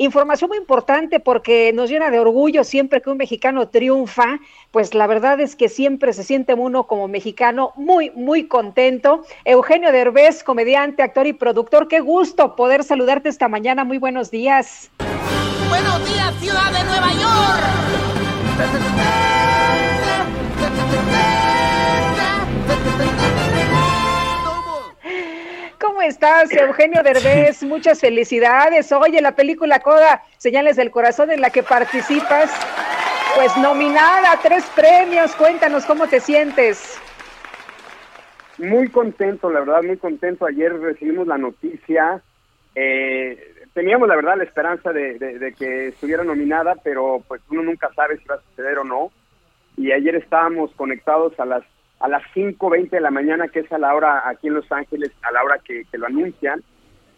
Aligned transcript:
Información 0.00 0.50
muy 0.50 0.58
importante 0.58 1.18
porque 1.18 1.72
nos 1.74 1.90
llena 1.90 2.12
de 2.12 2.20
orgullo 2.20 2.62
siempre 2.62 3.02
que 3.02 3.10
un 3.10 3.16
mexicano 3.16 3.68
triunfa, 3.68 4.38
pues 4.70 4.94
la 4.94 5.08
verdad 5.08 5.40
es 5.40 5.56
que 5.56 5.68
siempre 5.68 6.12
se 6.12 6.22
siente 6.22 6.54
uno 6.54 6.86
como 6.86 7.08
mexicano 7.08 7.72
muy, 7.74 8.10
muy 8.10 8.46
contento. 8.46 9.24
Eugenio 9.44 9.90
Derbez, 9.90 10.44
comediante, 10.44 11.02
actor 11.02 11.26
y 11.26 11.32
productor, 11.32 11.88
qué 11.88 11.98
gusto 11.98 12.54
poder 12.54 12.84
saludarte 12.84 13.28
esta 13.28 13.48
mañana. 13.48 13.82
Muy 13.82 13.98
buenos 13.98 14.30
días. 14.30 14.88
Buenos 15.68 16.08
días, 16.08 16.32
ciudad 16.38 16.70
de 16.70 16.84
Nueva 16.84 17.12
York. 17.14 17.64
Estás, 26.18 26.52
Eugenio 26.52 27.00
Derbez? 27.04 27.62
Muchas 27.74 28.00
felicidades. 28.00 28.90
Oye, 28.90 29.20
la 29.20 29.36
película 29.36 29.78
Coda, 29.78 30.24
Señales 30.36 30.74
del 30.74 30.90
Corazón, 30.90 31.30
en 31.30 31.40
la 31.40 31.50
que 31.50 31.62
participas, 31.62 32.50
pues 33.36 33.56
nominada 33.58 34.32
a 34.32 34.40
tres 34.40 34.64
premios. 34.74 35.32
Cuéntanos 35.36 35.84
cómo 35.86 36.08
te 36.08 36.18
sientes. 36.18 37.00
Muy 38.58 38.88
contento, 38.88 39.48
la 39.48 39.60
verdad, 39.60 39.84
muy 39.84 39.96
contento. 39.96 40.44
Ayer 40.44 40.76
recibimos 40.80 41.28
la 41.28 41.38
noticia. 41.38 42.20
Eh, 42.74 43.54
teníamos, 43.72 44.08
la 44.08 44.16
verdad, 44.16 44.38
la 44.38 44.42
esperanza 44.42 44.92
de, 44.92 45.20
de, 45.20 45.38
de, 45.38 45.52
que 45.52 45.88
estuviera 45.88 46.24
nominada, 46.24 46.74
pero 46.82 47.22
pues 47.28 47.40
uno 47.48 47.62
nunca 47.62 47.90
sabe 47.94 48.18
si 48.18 48.24
va 48.24 48.34
a 48.34 48.42
suceder 48.50 48.78
o 48.78 48.84
no. 48.84 49.12
Y 49.76 49.92
ayer 49.92 50.16
estábamos 50.16 50.72
conectados 50.74 51.38
a 51.38 51.44
las 51.44 51.62
a 52.00 52.08
las 52.08 52.22
5.20 52.34 52.90
de 52.90 53.00
la 53.00 53.10
mañana, 53.10 53.48
que 53.48 53.60
es 53.60 53.72
a 53.72 53.78
la 53.78 53.94
hora 53.94 54.28
aquí 54.28 54.48
en 54.48 54.54
Los 54.54 54.70
Ángeles, 54.70 55.10
a 55.22 55.32
la 55.32 55.42
hora 55.42 55.58
que, 55.64 55.84
que, 55.90 55.98
lo 55.98 56.06
anuncian. 56.06 56.62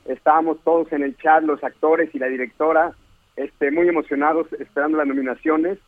Estábamos 0.07 0.59
todos 0.65 0.91
en 0.93 1.03
el 1.03 1.17
chat, 1.19 1.43
los 1.43 1.63
actores 1.63 2.15
y 2.15 2.19
la 2.19 2.27
directora, 2.27 2.93
este, 3.37 3.71
muy 3.71 3.89
emocionados 3.89 4.53
esperando 4.55 4.99
las 4.99 5.07
nominaciones 5.07 5.79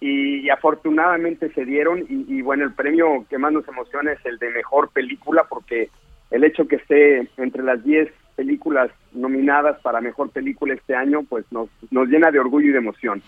y, 0.00 0.50
afortunadamente 0.50 1.52
se 1.52 1.64
dieron 1.64 2.00
y, 2.08 2.24
y, 2.28 2.42
bueno, 2.42 2.64
el 2.64 2.72
premio 2.72 3.24
que 3.30 3.38
más 3.38 3.52
nos 3.52 3.68
emociona 3.68 4.12
es 4.12 4.24
el 4.26 4.38
de 4.38 4.50
mejor 4.50 4.90
película 4.90 5.44
porque 5.48 5.90
el 6.30 6.44
hecho 6.44 6.66
que 6.66 6.76
esté 6.76 7.28
entre 7.36 7.62
las 7.62 7.84
10 7.84 8.12
películas 8.34 8.90
nominadas 9.12 9.80
para 9.80 10.00
mejor 10.00 10.30
película 10.30 10.74
este 10.74 10.94
año, 10.94 11.22
pues 11.28 11.44
nos, 11.52 11.68
nos 11.90 12.08
llena 12.08 12.30
de 12.30 12.40
orgullo 12.40 12.68
y 12.68 12.72
de 12.72 12.78
emoción. 12.78 13.22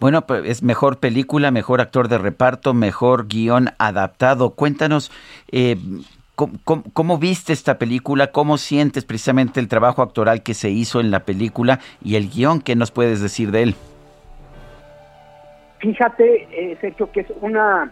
Bueno, 0.00 0.22
pues 0.26 0.44
es 0.46 0.62
mejor 0.62 0.98
película, 0.98 1.50
mejor 1.50 1.80
actor 1.80 2.08
de 2.08 2.18
reparto, 2.18 2.72
mejor 2.72 3.26
guion 3.26 3.70
adaptado. 3.78 4.50
Cuéntanos, 4.50 5.10
eh, 5.50 5.76
¿cómo, 6.36 7.18
viste 7.18 7.52
esta 7.52 7.78
película? 7.78 8.28
¿Cómo 8.28 8.58
sientes 8.58 9.04
precisamente 9.04 9.58
el 9.58 9.66
trabajo 9.66 10.02
actoral 10.02 10.44
que 10.44 10.54
se 10.54 10.70
hizo 10.70 11.00
en 11.00 11.10
la 11.10 11.20
película 11.20 11.80
y 12.02 12.14
el 12.14 12.30
guion? 12.30 12.60
¿Qué 12.60 12.76
nos 12.76 12.92
puedes 12.92 13.20
decir 13.20 13.50
de 13.50 13.64
él? 13.64 13.74
Fíjate, 15.80 16.48
eh, 16.52 16.78
Sergio, 16.80 17.10
que 17.10 17.20
es 17.20 17.32
una, 17.40 17.90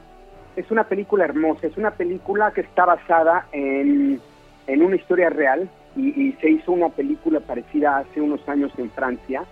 es 0.54 0.70
una 0.70 0.84
película 0.84 1.24
hermosa. 1.24 1.66
Es 1.66 1.76
una 1.76 1.90
película 1.90 2.52
que 2.52 2.60
está 2.60 2.84
basada 2.84 3.46
en, 3.50 4.20
en 4.68 4.82
una 4.82 4.94
historia 4.94 5.28
real 5.28 5.68
y, 5.96 6.08
y, 6.08 6.32
se 6.40 6.50
hizo 6.50 6.70
una 6.70 6.90
película 6.90 7.40
parecida 7.40 7.98
hace 7.98 8.20
unos 8.20 8.48
años 8.48 8.70
en 8.78 8.90
Francia. 8.92 9.42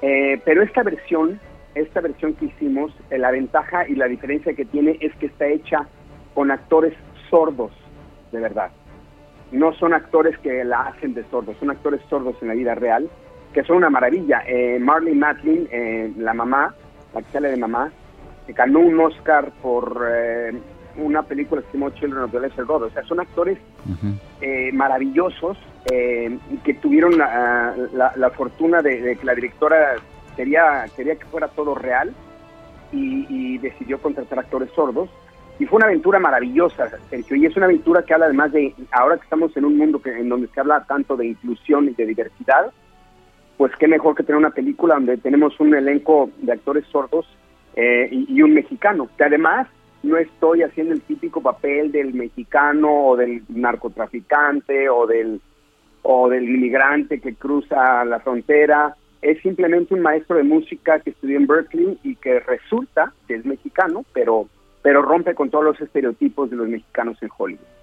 Eh, 0.00 0.40
pero 0.44 0.62
esta 0.62 0.84
versión 0.84 1.40
esta 1.74 2.00
versión 2.00 2.34
que 2.34 2.46
hicimos, 2.46 2.92
eh, 3.10 3.18
la 3.18 3.30
ventaja 3.30 3.86
y 3.88 3.94
la 3.94 4.06
diferencia 4.06 4.54
que 4.54 4.64
tiene 4.64 4.98
es 5.00 5.14
que 5.16 5.26
está 5.26 5.46
hecha 5.46 5.86
con 6.34 6.50
actores 6.50 6.94
sordos, 7.30 7.72
de 8.32 8.40
verdad. 8.40 8.70
No 9.52 9.72
son 9.74 9.94
actores 9.94 10.38
que 10.38 10.64
la 10.64 10.82
hacen 10.82 11.14
de 11.14 11.24
sordos, 11.30 11.56
son 11.58 11.70
actores 11.70 12.00
sordos 12.08 12.36
en 12.42 12.48
la 12.48 12.54
vida 12.54 12.74
real, 12.74 13.08
que 13.52 13.64
son 13.64 13.76
una 13.78 13.90
maravilla. 13.90 14.42
Eh, 14.46 14.78
Marley 14.78 15.14
Matlin, 15.14 15.68
eh, 15.70 16.12
la 16.16 16.34
mamá, 16.34 16.74
la 17.14 17.22
que 17.22 17.32
sale 17.32 17.48
de 17.50 17.56
mamá, 17.56 17.90
ganó 18.48 18.80
un 18.80 19.00
Oscar 19.00 19.50
por 19.62 20.06
eh, 20.10 20.52
una 20.96 21.22
película 21.22 21.62
que 21.62 21.68
se 21.68 21.72
llamó 21.74 21.90
Children 21.90 22.24
of 22.24 22.32
the 22.32 22.40
Lesser 22.40 22.64
God. 22.64 22.84
O 22.84 22.90
sea, 22.90 23.02
son 23.04 23.20
actores 23.20 23.58
uh 23.86 23.92
-huh. 23.92 24.72
maravillosos 24.72 25.56
que 26.64 26.74
tuvieron 26.82 27.16
la, 27.16 27.74
la, 27.94 28.12
la 28.14 28.30
fortuna 28.30 28.82
de, 28.82 29.00
de 29.00 29.16
que 29.16 29.24
la 29.24 29.34
directora 29.34 29.94
quería, 30.38 30.86
quería 30.94 31.16
que 31.16 31.24
fuera 31.24 31.48
todo 31.48 31.74
real 31.74 32.14
y, 32.92 33.26
y, 33.28 33.58
decidió 33.58 34.00
contratar 34.00 34.38
actores 34.38 34.70
sordos. 34.70 35.10
Y 35.58 35.66
fue 35.66 35.78
una 35.78 35.86
aventura 35.86 36.20
maravillosa, 36.20 36.88
Sergio, 37.10 37.36
y 37.36 37.46
es 37.46 37.56
una 37.56 37.66
aventura 37.66 38.04
que 38.04 38.14
habla 38.14 38.26
además 38.26 38.52
de, 38.52 38.72
ahora 38.92 39.16
que 39.16 39.24
estamos 39.24 39.56
en 39.56 39.64
un 39.64 39.76
mundo 39.76 40.00
que, 40.00 40.10
en 40.10 40.28
donde 40.28 40.46
se 40.46 40.60
habla 40.60 40.84
tanto 40.84 41.16
de 41.16 41.26
inclusión 41.26 41.88
y 41.88 41.94
de 41.94 42.06
diversidad, 42.06 42.70
pues 43.56 43.72
qué 43.80 43.88
mejor 43.88 44.14
que 44.14 44.22
tener 44.22 44.38
una 44.38 44.50
película 44.50 44.94
donde 44.94 45.16
tenemos 45.16 45.58
un 45.58 45.74
elenco 45.74 46.30
de 46.38 46.52
actores 46.52 46.86
sordos 46.86 47.26
eh, 47.74 48.08
y, 48.12 48.36
y 48.36 48.42
un 48.42 48.54
mexicano, 48.54 49.08
que 49.18 49.24
además 49.24 49.66
no 50.04 50.16
estoy 50.16 50.62
haciendo 50.62 50.94
el 50.94 51.00
típico 51.00 51.42
papel 51.42 51.90
del 51.90 52.14
mexicano 52.14 53.08
o 53.08 53.16
del 53.16 53.42
narcotraficante 53.48 54.88
o 54.88 55.08
del, 55.08 55.40
o 56.02 56.28
del 56.28 56.44
inmigrante 56.44 57.20
que 57.20 57.34
cruza 57.34 58.04
la 58.04 58.20
frontera, 58.20 58.94
es 59.22 59.40
simplemente 59.42 59.94
un 59.94 60.00
maestro 60.00 60.36
de 60.36 60.44
música 60.44 61.00
que 61.00 61.10
estudió 61.10 61.36
en 61.36 61.46
Berkeley 61.46 61.98
y 62.02 62.16
que 62.16 62.40
resulta 62.40 63.12
que 63.26 63.34
es 63.34 63.44
mexicano, 63.44 64.04
pero, 64.12 64.48
pero 64.82 65.02
rompe 65.02 65.34
con 65.34 65.50
todos 65.50 65.64
los 65.64 65.80
estereotipos 65.80 66.50
de 66.50 66.56
los 66.56 66.68
mexicanos 66.68 67.16
en 67.22 67.30
Hollywood. 67.36 67.77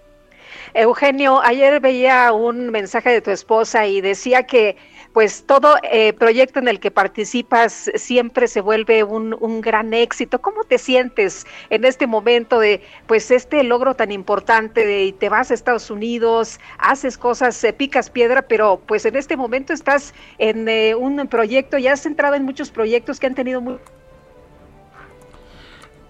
Eugenio, 0.73 1.41
ayer 1.41 1.79
veía 1.79 2.31
un 2.33 2.69
mensaje 2.69 3.09
de 3.09 3.22
tu 3.22 3.31
esposa 3.31 3.85
y 3.85 4.01
decía 4.01 4.44
que 4.44 4.78
pues 5.16 5.45
todo 5.45 5.78
eh, 5.83 6.11
proyecto 6.11 6.59
en 6.59 6.67
el 6.67 6.81
que 6.81 6.91
participas 6.91 7.89
siempre 7.95 8.50
se 8.50 8.59
vuelve 8.59 9.06
un, 9.06 9.61
gran 9.61 9.94
éxito. 9.94 10.41
¿Cómo 10.41 10.66
te 10.66 10.78
sientes 10.78 11.47
en 11.69 11.85
este 11.85 12.06
momento 12.06 12.59
de 12.59 12.81
pues 13.07 13.31
este 13.31 13.63
logro 13.63 13.95
tan 13.95 14.11
importante 14.11 14.85
de 14.85 15.16
te 15.17 15.29
vas 15.29 15.51
a 15.51 15.53
Estados 15.53 15.89
Unidos, 15.89 16.59
haces 16.77 17.17
cosas, 17.17 17.63
eh, 17.63 17.72
picas 17.72 18.09
piedra, 18.09 18.41
pero 18.41 18.81
pues 18.85 19.06
en 19.06 19.16
este 19.16 19.38
momento 19.38 19.72
estás 19.72 20.13
en 20.38 20.67
eh, 20.67 20.95
un 20.95 21.25
proyecto, 21.29 21.77
ya 21.77 21.94
has 21.94 22.06
entrado 22.06 22.35
en 22.35 22.44
muchos 22.44 22.69
proyectos 22.69 23.17
que 23.17 23.27
han 23.27 23.35
tenido 23.35 23.62
muy... 23.62 23.77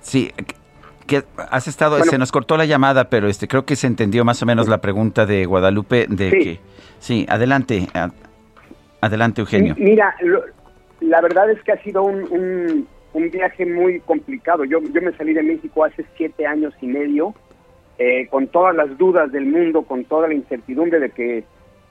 Sí, 0.01 0.31
que 1.05 1.23
has 1.37 1.67
estado, 1.67 1.97
bueno, 1.97 2.11
se 2.11 2.17
nos 2.17 2.31
cortó 2.31 2.57
la 2.57 2.65
llamada, 2.65 3.09
pero 3.09 3.27
este 3.27 3.47
creo 3.47 3.65
que 3.65 3.75
se 3.75 3.87
entendió 3.87 4.25
más 4.25 4.41
o 4.41 4.45
menos 4.45 4.67
la 4.67 4.79
pregunta 4.79 5.25
de 5.25 5.45
Guadalupe 5.45 6.07
de 6.09 6.31
sí. 6.31 6.39
que 6.39 6.59
sí, 6.99 7.25
adelante, 7.29 7.87
a, 7.93 8.09
adelante 9.01 9.41
Eugenio. 9.41 9.75
Mira, 9.77 10.15
lo, 10.21 10.43
la 11.01 11.21
verdad 11.21 11.49
es 11.51 11.61
que 11.63 11.71
ha 11.71 11.83
sido 11.83 12.03
un, 12.03 12.23
un, 12.31 12.87
un, 13.13 13.29
viaje 13.29 13.65
muy 13.65 13.99
complicado. 14.01 14.65
Yo, 14.65 14.79
yo 14.81 15.01
me 15.01 15.11
salí 15.13 15.33
de 15.33 15.43
México 15.43 15.83
hace 15.83 16.05
siete 16.17 16.47
años 16.47 16.73
y 16.81 16.87
medio, 16.87 17.35
eh, 17.97 18.27
con 18.27 18.47
todas 18.47 18.75
las 18.75 18.97
dudas 18.97 19.31
del 19.31 19.45
mundo, 19.45 19.83
con 19.83 20.05
toda 20.05 20.27
la 20.27 20.33
incertidumbre 20.33 20.99
de 20.99 21.11
que, 21.11 21.43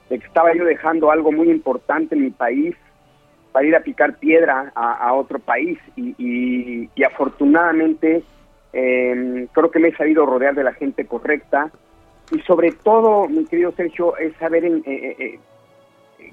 de 0.09 0.19
que 0.19 0.25
estaba 0.25 0.53
yo 0.53 0.65
dejando 0.65 1.09
algo 1.09 1.31
muy 1.31 1.49
importante 1.49 2.15
en 2.15 2.23
mi 2.23 2.31
país 2.31 2.75
para 3.51 3.65
ir 3.65 3.75
a 3.75 3.79
picar 3.79 4.17
piedra 4.17 4.73
a, 4.75 4.93
a 4.93 5.13
otro 5.13 5.39
país 5.39 5.79
y, 5.95 6.13
y, 6.17 6.89
y 6.93 7.03
afortunadamente 7.03 8.23
eh, 8.75 9.47
creo 9.53 9.71
que 9.71 9.79
me 9.79 9.87
he 9.87 9.95
sabido 9.95 10.25
rodear 10.25 10.53
de 10.53 10.63
la 10.63 10.73
gente 10.73 11.05
correcta 11.05 11.71
y 12.31 12.39
sobre 12.41 12.71
todo, 12.71 13.27
mi 13.27 13.45
querido 13.45 13.71
Sergio, 13.71 14.17
es 14.17 14.35
saber 14.35 14.65
en, 14.65 14.83
eh, 14.85 15.15
eh, 15.17 15.39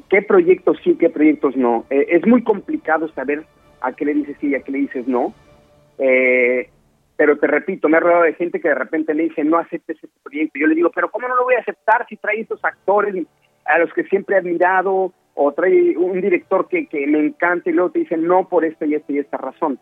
qué 0.09 0.23
proyectos 0.23 0.79
sí, 0.83 0.97
qué 0.99 1.09
proyectos 1.09 1.57
no. 1.57 1.85
Eh, 1.91 2.07
es 2.11 2.27
muy 2.27 2.43
complicado 2.43 3.09
saber 3.13 3.45
a 3.81 3.93
qué 3.93 4.05
le 4.05 4.15
dices 4.15 4.37
sí 4.41 4.49
y 4.49 4.55
a 4.55 4.61
qué 4.61 4.73
le 4.73 4.79
dices 4.79 5.07
no. 5.07 5.35
Eh, 5.99 6.69
pero 7.17 7.39
te 7.39 7.47
repito, 7.47 7.89
me 7.89 7.99
he 7.99 8.01
rodeado 8.01 8.25
de 8.25 8.35
gente 8.35 8.61
que 8.61 8.69
de 8.69 8.75
repente 8.75 9.15
le 9.15 9.25
dice 9.25 9.45
no 9.45 9.59
aceptes 9.59 9.97
este 10.03 10.19
proyecto. 10.23 10.59
Yo 10.59 10.67
le 10.67 10.75
digo, 10.75 10.91
pero 10.95 11.11
¿cómo 11.11 11.29
no 11.29 11.37
lo 11.37 11.45
voy 11.45 11.55
a 11.55 11.61
aceptar 11.61 12.07
si 12.09 12.17
trae 12.17 12.41
estos 12.41 12.65
actores 12.65 13.27
a 13.67 13.79
los 13.79 13.93
que 13.93 14.05
siempre 14.05 14.35
he 14.35 14.39
admirado 14.39 15.13
o 15.35 15.53
trae 15.53 15.97
un 15.97 16.21
director 16.21 16.69
que, 16.69 16.87
que 16.87 17.07
me 17.07 17.21
encanta 17.21 17.71
y 17.71 17.73
luego 17.73 17.91
te 17.91 18.01
dicen 18.01 18.27
no 18.27 18.49
por 18.49 18.65
esta 18.65 18.87
y 18.87 18.95
esta 18.95 19.13
y 19.13 19.19
esta 19.19 19.37
razón? 19.37 19.79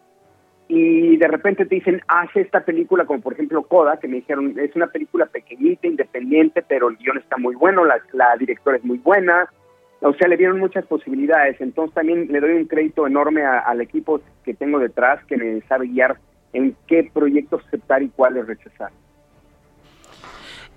Y 0.72 1.16
de 1.16 1.26
repente 1.26 1.66
te 1.66 1.74
dicen, 1.74 2.00
haz 2.06 2.30
esta 2.36 2.60
película, 2.60 3.04
como 3.04 3.20
por 3.20 3.32
ejemplo 3.32 3.64
Coda, 3.64 3.98
que 3.98 4.06
me 4.06 4.16
dijeron, 4.16 4.54
es 4.56 4.76
una 4.76 4.86
película 4.86 5.26
pequeñita, 5.26 5.88
independiente, 5.88 6.62
pero 6.62 6.88
el 6.88 6.96
guion 6.96 7.18
está 7.18 7.36
muy 7.38 7.56
bueno, 7.56 7.84
la, 7.84 8.00
la 8.12 8.36
directora 8.38 8.76
es 8.76 8.84
muy 8.84 8.98
buena, 8.98 9.48
o 10.00 10.14
sea, 10.14 10.28
le 10.28 10.36
dieron 10.36 10.60
muchas 10.60 10.86
posibilidades. 10.86 11.60
Entonces 11.60 11.92
también 11.92 12.28
le 12.30 12.38
doy 12.38 12.52
un 12.52 12.66
crédito 12.66 13.04
enorme 13.04 13.44
al 13.44 13.80
equipo 13.80 14.20
que 14.44 14.54
tengo 14.54 14.78
detrás, 14.78 15.24
que 15.24 15.36
me 15.36 15.60
sabe 15.62 15.88
guiar 15.88 16.18
en 16.52 16.76
qué 16.86 17.10
proyectos 17.12 17.66
aceptar 17.66 18.04
y 18.04 18.08
cuáles 18.08 18.46
rechazar. 18.46 18.92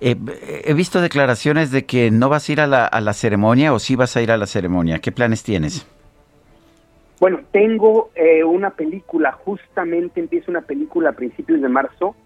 Eh, 0.01 0.15
he 0.65 0.73
visto 0.73 1.01
declaraciones 1.01 1.69
de 1.69 1.85
que 1.85 2.09
no 2.09 2.29
vas 2.29 2.49
a 2.49 2.51
ir 2.51 2.61
a 2.61 2.67
la, 2.67 2.87
a 2.87 2.99
la 2.99 3.13
ceremonia 3.13 3.71
o 3.73 3.77
sí 3.77 3.95
vas 3.95 4.17
a 4.17 4.23
ir 4.23 4.31
a 4.31 4.37
la 4.37 4.47
ceremonia. 4.47 4.97
¿Qué 4.97 5.11
planes 5.11 5.43
tienes? 5.43 5.87
Bueno, 7.23 7.39
tengo 7.53 8.09
eh, 8.15 8.43
una 8.43 8.71
película, 8.71 9.31
justamente 9.31 10.19
empieza 10.19 10.51
una 10.51 10.63
película 10.63 11.11
a 11.11 11.13
principios 11.13 11.61
de 11.61 11.69
marzo 11.69 12.17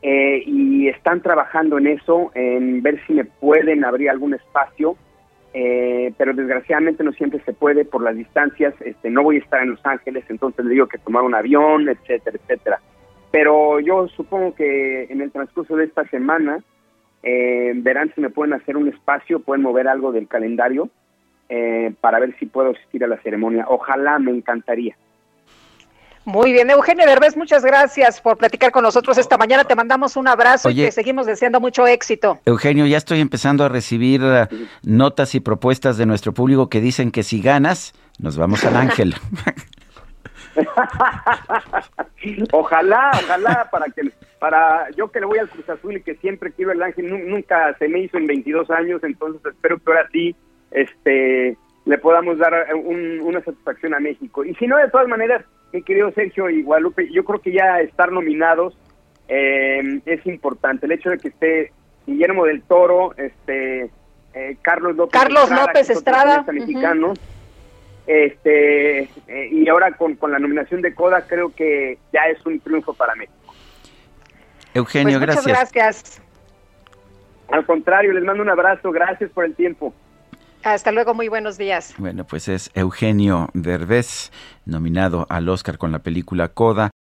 eh, 0.00 0.42
y 0.46 0.88
están 0.88 1.20
trabajando 1.20 1.76
en 1.76 1.88
eso, 1.88 2.30
en 2.34 2.80
ver 2.80 2.98
si 3.06 3.12
me 3.12 3.26
pueden 3.26 3.84
abrir 3.84 4.08
algún 4.08 4.32
espacio, 4.32 4.96
eh, 5.52 6.10
pero 6.16 6.32
desgraciadamente 6.32 7.04
no 7.04 7.12
siempre 7.12 7.42
se 7.44 7.52
puede 7.52 7.84
por 7.84 8.02
las 8.02 8.16
distancias. 8.16 8.72
Este, 8.80 9.10
no 9.10 9.24
voy 9.24 9.36
a 9.36 9.40
estar 9.40 9.62
en 9.62 9.72
Los 9.72 9.84
Ángeles, 9.84 10.24
entonces 10.30 10.64
le 10.64 10.72
digo 10.72 10.88
que 10.88 10.96
tomar 10.96 11.22
un 11.22 11.34
avión, 11.34 11.90
etcétera, 11.90 12.38
etcétera. 12.42 12.80
Pero 13.30 13.78
yo 13.80 14.08
supongo 14.08 14.54
que 14.54 15.04
en 15.10 15.20
el 15.20 15.32
transcurso 15.32 15.76
de 15.76 15.84
esta 15.84 16.08
semana 16.08 16.64
verán 17.22 18.10
si 18.14 18.22
me 18.22 18.30
pueden 18.30 18.54
hacer 18.54 18.78
un 18.78 18.88
espacio, 18.88 19.40
pueden 19.40 19.64
mover 19.64 19.86
algo 19.86 20.12
del 20.12 20.28
calendario 20.28 20.88
eh, 21.48 21.92
para 22.00 22.18
ver 22.18 22.36
si 22.38 22.46
puedo 22.46 22.70
asistir 22.70 23.04
a 23.04 23.06
la 23.06 23.18
ceremonia. 23.18 23.66
Ojalá, 23.68 24.18
me 24.18 24.32
encantaría. 24.32 24.96
Muy 26.26 26.52
bien, 26.52 26.68
Eugenio 26.70 27.06
Derbez, 27.06 27.36
muchas 27.36 27.64
gracias 27.64 28.20
por 28.20 28.36
platicar 28.36 28.72
con 28.72 28.82
nosotros 28.82 29.16
esta 29.16 29.38
mañana. 29.38 29.62
Te 29.62 29.76
mandamos 29.76 30.16
un 30.16 30.26
abrazo 30.26 30.70
y 30.70 30.74
te 30.74 30.90
seguimos 30.90 31.24
deseando 31.24 31.60
mucho 31.60 31.86
éxito. 31.86 32.40
Eugenio, 32.44 32.84
ya 32.84 32.96
estoy 32.96 33.20
empezando 33.20 33.62
a 33.62 33.68
recibir 33.68 34.22
uh, 34.24 34.48
notas 34.82 35.36
y 35.36 35.40
propuestas 35.40 35.98
de 35.98 36.06
nuestro 36.06 36.34
público 36.34 36.68
que 36.68 36.80
dicen 36.80 37.12
que 37.12 37.22
si 37.22 37.40
ganas, 37.40 37.94
nos 38.18 38.36
vamos 38.36 38.64
al 38.64 38.74
Ángel. 38.74 39.14
ojalá, 42.52 43.12
ojalá, 43.22 43.68
para 43.70 43.86
que 43.86 44.10
para 44.40 44.90
yo 44.96 45.12
que 45.12 45.20
le 45.20 45.26
voy 45.26 45.38
al 45.38 45.48
Cruz 45.48 45.68
Azul 45.68 45.96
y 45.96 46.02
que 46.02 46.16
siempre 46.16 46.50
quiero 46.50 46.72
el 46.72 46.82
Ángel, 46.82 47.28
nunca 47.28 47.72
se 47.78 47.88
me 47.88 48.00
hizo 48.00 48.18
en 48.18 48.26
22 48.26 48.68
años, 48.70 49.00
entonces 49.04 49.40
espero 49.44 49.78
que 49.78 49.92
ahora 49.92 50.08
sí 50.12 50.34
este 50.70 51.56
le 51.84 51.98
podamos 51.98 52.36
dar 52.38 52.52
una 52.74 53.40
satisfacción 53.42 53.94
a 53.94 54.00
México. 54.00 54.44
Y 54.44 54.54
si 54.56 54.66
no, 54.66 54.76
de 54.76 54.90
todas 54.90 55.06
maneras, 55.06 55.44
mi 55.72 55.82
querido 55.82 56.10
Sergio 56.12 56.50
y 56.50 56.62
Guadalupe, 56.62 57.08
yo 57.12 57.24
creo 57.24 57.40
que 57.40 57.52
ya 57.52 57.80
estar 57.80 58.10
nominados 58.10 58.76
eh, 59.28 60.00
es 60.04 60.26
importante. 60.26 60.86
El 60.86 60.92
hecho 60.92 61.10
de 61.10 61.18
que 61.18 61.28
esté 61.28 61.72
Guillermo 62.06 62.44
del 62.44 62.62
Toro, 62.62 63.14
este 63.16 63.90
eh, 64.34 64.56
Carlos 64.62 64.96
López 64.96 65.20
Carlos 65.20 65.44
Estrada, 65.44 65.66
López 65.66 65.90
Estrada, 65.90 66.44
mexicano, 66.52 67.14
este 68.06 69.02
eh, 69.28 69.48
y 69.50 69.68
ahora 69.68 69.92
con, 69.92 70.14
con 70.16 70.32
la 70.32 70.38
nominación 70.38 70.82
de 70.82 70.94
Coda 70.94 71.26
creo 71.26 71.54
que 71.54 71.98
ya 72.12 72.22
es 72.22 72.44
un 72.46 72.60
triunfo 72.60 72.94
para 72.94 73.14
México. 73.14 73.54
Eugenio, 74.74 75.18
pues 75.18 75.20
gracias. 75.20 75.46
Muchas 75.46 75.72
gracias. 75.72 76.22
Al 77.48 77.64
contrario, 77.64 78.12
les 78.12 78.24
mando 78.24 78.42
un 78.42 78.50
abrazo, 78.50 78.90
gracias 78.90 79.30
por 79.30 79.44
el 79.44 79.54
tiempo. 79.54 79.94
Hasta 80.66 80.90
luego, 80.90 81.14
muy 81.14 81.28
buenos 81.28 81.58
días. 81.58 81.94
Bueno, 81.96 82.26
pues 82.26 82.48
es 82.48 82.72
Eugenio 82.74 83.50
Derbez, 83.54 84.32
nominado 84.64 85.24
al 85.30 85.48
Oscar 85.48 85.78
con 85.78 85.92
la 85.92 86.00
película 86.00 86.48
Coda. 86.48 86.90